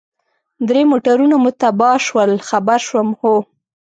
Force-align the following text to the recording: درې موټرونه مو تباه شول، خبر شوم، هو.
درې 0.67 0.81
موټرونه 0.91 1.35
مو 1.43 1.49
تباه 1.61 1.97
شول، 2.05 2.31
خبر 2.49 2.79
شوم، 2.87 3.07
هو. 3.21 3.35